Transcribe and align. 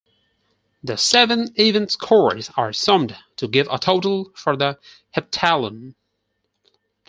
The 0.83 0.97
seven 0.97 1.53
event 1.59 1.91
scores 1.91 2.49
are 2.57 2.73
summed 2.73 3.15
to 3.35 3.47
give 3.47 3.67
a 3.69 3.77
total 3.77 4.31
for 4.33 4.55
the 4.57 4.79
heptathlon. 5.15 5.93